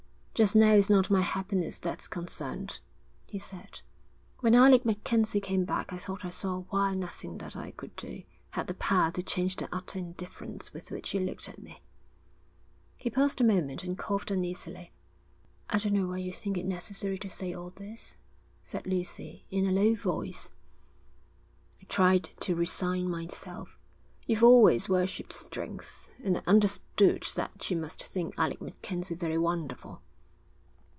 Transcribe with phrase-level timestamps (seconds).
[0.33, 2.79] 'Just now it's not my happiness that's concerned,'
[3.27, 3.81] he said.
[4.39, 8.23] 'When Alec MacKenzie came back I thought I saw why nothing that I could do,
[8.51, 11.83] had the power to change the utter indifference with which you looked at me.'
[12.97, 14.91] He paused a moment and coughed uneasily.
[15.69, 18.15] 'I don't know why you think it necessary to say all this,'
[18.63, 20.49] said Lucy, in a low voice.
[21.81, 23.77] 'I tried to resign myself.
[24.25, 30.01] You've always worshipped strength, and I understood that you must think Alec MacKenzie very wonderful.